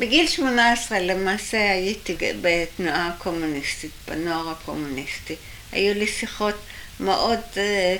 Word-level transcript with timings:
בגיל 0.00 0.26
18 0.26 0.98
למעשה 1.00 1.70
הייתי 1.72 2.16
בתנועה 2.40 3.06
הקומוניסטית, 3.06 3.90
בנוער 4.08 4.50
הקומוניסטי. 4.50 5.36
היו 5.72 5.94
לי 5.94 6.06
שיחות 6.06 6.54
מאוד 7.00 7.40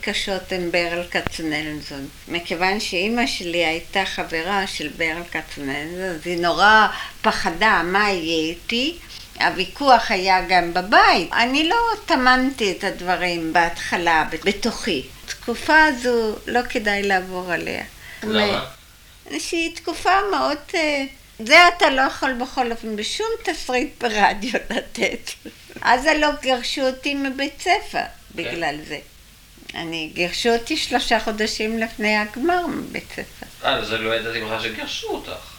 קשות 0.00 0.52
עם 0.52 0.70
ברל 0.70 1.04
כצנלזון. 1.10 2.08
מכיוון 2.28 2.80
שאימא 2.80 3.26
שלי 3.26 3.64
הייתה 3.64 4.04
חברה 4.04 4.66
של 4.66 4.88
ברל 4.96 5.22
כצנלזון, 5.30 6.00
אז 6.02 6.20
היא 6.24 6.38
נורא 6.38 6.86
פחדה 7.22 7.82
מה 7.84 8.10
יהיה 8.10 8.50
איתי. 8.50 8.98
הוויכוח 9.40 10.10
היה 10.10 10.42
גם 10.48 10.74
בבית. 10.74 11.32
אני 11.32 11.68
לא 11.68 11.76
טמנתי 12.06 12.72
את 12.72 12.84
הדברים 12.84 13.52
בהתחלה, 13.52 14.24
בתוכי. 14.44 15.02
תקופה 15.26 15.84
הזו 15.84 16.36
לא 16.46 16.60
כדאי 16.62 17.02
לעבור 17.02 17.52
עליה. 17.52 17.84
למה? 18.22 18.64
שהיא 19.38 19.76
תקופה 19.76 20.12
מאוד... 20.30 20.58
זה 21.38 21.68
אתה 21.68 21.90
לא 21.90 22.02
יכול 22.02 22.32
בכל 22.32 22.72
אופן 22.72 22.96
בשום 22.96 23.26
תפריט 23.42 24.02
ברדיו 24.02 24.60
לתת. 24.70 25.30
אז 25.82 26.06
לא 26.06 26.28
גירשו 26.42 26.86
אותי 26.86 27.14
מבית 27.14 27.60
ספר 27.60 28.04
בגלל 28.34 28.76
זה. 28.88 28.98
אני, 29.74 30.10
גירשו 30.14 30.48
אותי 30.48 30.76
שלושה 30.76 31.20
חודשים 31.20 31.78
לפני 31.78 32.16
הגמר 32.16 32.66
מבית 32.66 33.08
ספר. 33.12 33.46
אה, 33.64 33.76
אז 33.76 33.94
אני 33.94 34.04
לא 34.04 34.14
ידעתי 34.14 34.40
בכלל 34.40 34.62
שגירשו 34.62 35.08
אותך. 35.08 35.54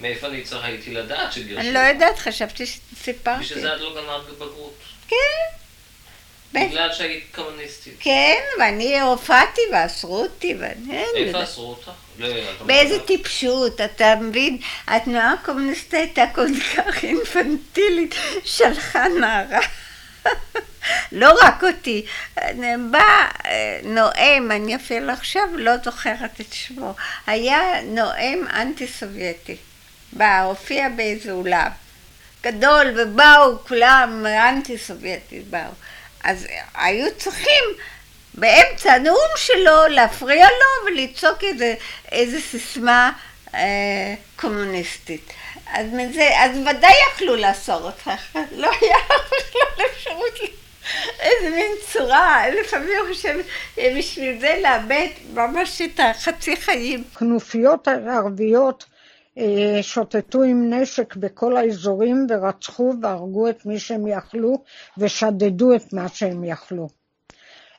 מאיפה 0.00 0.26
אני 0.26 0.42
צריך 0.42 0.64
הייתי 0.64 0.94
לדעת 0.94 1.32
שגירשו 1.32 1.54
אותך? 1.54 1.64
אני 1.64 1.72
לא 1.72 1.78
יודעת, 1.78 2.18
חשבתי 2.18 2.66
שסיפרתי. 2.66 3.44
בשביל 3.44 3.60
זה 3.60 3.74
את 3.74 3.80
לא 3.80 3.94
גמרת 3.96 4.26
בבגרות. 4.26 4.74
כן. 5.08 5.16
בגלל 6.52 6.92
שהיית 6.92 7.24
קומוניסטית. 7.34 7.94
כן, 8.00 8.40
ואני 8.58 9.00
הופעתי 9.00 9.60
ואסרו 9.72 10.16
אותי. 10.16 10.54
ואני... 10.58 11.04
איפה 11.14 11.42
אסרו 11.42 11.70
אותך? 11.70 11.90
לא, 12.18 12.28
באיזה 12.66 13.00
טיפשות, 13.00 13.80
אתה 13.80 14.14
מבין? 14.20 14.58
התנועה 14.86 15.32
הקומוניסטית 15.32 15.94
הייתה 15.94 16.24
כל 16.34 16.46
כך 16.76 17.04
אינפנטילית, 17.04 18.14
שלחה 18.44 19.08
נערה. 19.08 19.60
לא 21.12 21.34
רק 21.42 21.64
אותי. 21.64 22.06
בא 22.90 23.26
נואם, 23.84 24.50
אני 24.50 24.76
אפילו 24.76 25.12
עכשיו 25.12 25.42
לא 25.54 25.72
זוכרת 25.84 26.40
את 26.40 26.52
שמו, 26.52 26.94
היה 27.26 27.82
נואם 27.82 28.44
אנטי 28.54 28.86
סובייטי. 28.86 29.56
בא, 30.12 30.42
הופיע 30.42 30.88
באיזה 30.88 31.32
אולם. 31.32 31.70
גדול, 32.42 32.86
ובאו 32.96 33.58
כולם 33.68 34.26
אנטי 34.26 34.78
סובייטי, 34.78 35.40
באו. 35.50 35.70
אז 36.24 36.46
היו 36.74 37.06
צריכים 37.16 37.64
באמצע 38.34 38.92
הנאום 38.92 39.30
שלו 39.36 39.86
להפריע 39.88 40.46
לו 40.46 40.86
ולצעוק 40.86 41.44
איזה, 41.44 41.74
איזה 42.12 42.40
סיסמה 42.40 43.12
אה, 43.54 44.14
קומוניסטית. 44.36 45.32
אז, 45.72 45.86
מזה, 45.92 46.30
אז 46.38 46.50
ודאי 46.56 46.94
יכלו 47.12 47.36
לאסור 47.36 47.80
אותך, 47.82 48.10
לא 48.52 48.70
היה 48.80 48.96
בכלל 49.26 49.86
אפשרות, 49.92 50.38
איזה 51.20 51.50
מין 51.50 51.72
צורה, 51.92 52.44
לפעמים 52.48 52.88
אני 52.88 53.14
חושבת, 53.14 53.44
בשביל 53.98 54.40
זה 54.40 54.58
לאבד 54.62 55.06
ממש 55.32 55.82
את 55.82 56.00
החצי 56.02 56.56
חיים. 56.56 57.04
כנופיות 57.18 57.88
ערביות 57.88 58.84
שוטטו 59.82 60.42
עם 60.42 60.72
נשק 60.72 61.16
בכל 61.16 61.56
האזורים 61.56 62.26
ורצחו 62.30 62.94
והרגו 63.02 63.48
את 63.48 63.66
מי 63.66 63.78
שהם 63.78 64.06
יכלו 64.06 64.62
ושדדו 64.98 65.74
את 65.74 65.92
מה 65.92 66.08
שהם 66.08 66.44
יכלו. 66.44 66.88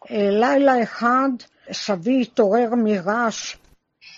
לילה 0.09 0.83
אחד 0.83 1.29
סבי 1.71 2.21
התעורר 2.21 2.69
מרעש 2.75 3.55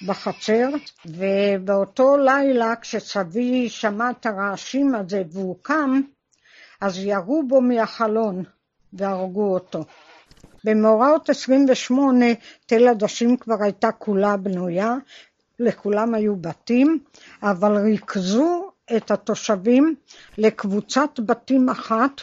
בחצר, 0.08 0.70
ובאותו 1.06 2.18
לילה 2.18 2.74
כשסבי 2.82 3.70
שמע 3.70 4.10
את 4.10 4.26
הרעשים 4.26 4.96
הזה 4.96 5.24
והוא 5.32 5.56
קם, 5.62 6.02
אז 6.82 6.98
ירו 6.98 7.44
בו 7.48 7.62
מהחלון 7.62 8.44
והרגו 8.94 9.54
אותו. 9.54 9.86
במאורעות 10.64 11.30
28 11.30 12.26
תל 12.66 12.88
עדשים 12.88 13.38
כבר 13.38 13.56
הייתה 13.62 13.92
כולה 13.92 14.38
בנויה, 14.38 14.96
לכולם 15.60 16.14
היו 16.14 16.36
בתים, 16.36 17.00
אבל 17.44 17.78
ריכזו 17.78 18.70
את 18.98 19.12
התושבים 19.12 19.96
לקבוצת 20.38 21.10
בתים 21.20 21.70
אחת 21.70 22.22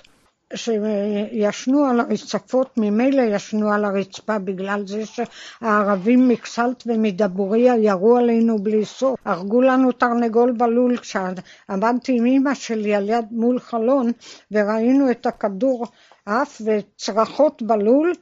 שישנו 0.54 1.84
על 1.84 2.00
הרצפות, 2.00 2.70
ממילא 2.76 3.22
ישנו 3.22 3.72
על 3.72 3.84
הרצפה 3.84 4.38
בגלל 4.38 4.86
זה 4.86 5.02
שהערבים 5.06 6.28
מקסלט 6.28 6.82
ומדבוריה 6.86 7.76
ירו 7.76 8.16
עלינו 8.16 8.58
בלי 8.58 8.84
סוף. 8.84 9.20
הרגו 9.24 9.60
לנו 9.60 9.92
תרנגול 9.92 10.52
בלול 10.52 10.96
כשעמדתי 10.96 12.18
עם 12.18 12.26
אמא 12.26 12.54
שלי 12.54 12.94
על 12.94 13.08
יד 13.08 13.24
מול 13.30 13.58
חלון 13.58 14.12
וראינו 14.52 15.10
את 15.10 15.26
הכדור 15.26 15.86
עף 16.26 16.62
וצרחות 16.64 17.62
בלול 17.62 18.12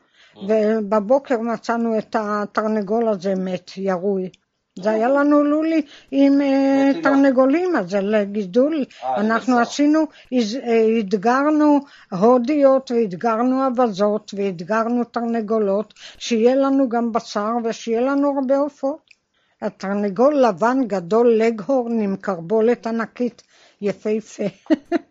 ובבוקר 0.48 1.38
מצאנו 1.41 1.98
את 1.98 2.16
התרנגול 2.19 3.09
הזה 3.09 3.34
מת, 3.34 3.71
ירוי. 3.77 4.31
זה 4.82 4.91
היה 4.91 5.08
לנו 5.08 5.44
לולי 5.44 5.82
עם 6.10 6.41
תרנגולים, 7.02 7.76
אז 7.76 7.91
זה 7.91 8.00
לגידול. 8.00 8.84
אנחנו 9.16 9.58
עשינו, 9.58 10.04
אתגרנו 11.00 11.80
הודיות 12.10 12.91
ואתגרנו 12.91 13.66
אבזות 13.66 14.34
ואתגרנו 14.36 15.04
תרנגולות, 15.04 15.94
שיהיה 16.18 16.54
לנו 16.54 16.88
גם 16.88 17.12
בשר 17.12 17.52
ושיהיה 17.64 18.00
לנו 18.00 18.34
הרבה 18.34 18.58
עופות. 18.58 19.10
התרנגול 19.62 20.34
לבן 20.34 20.78
גדול 20.86 21.34
לגהורן 21.34 22.00
עם 22.00 22.16
קרבולת 22.16 22.86
ענקית 22.86 23.42
יפהפה. 23.80 24.44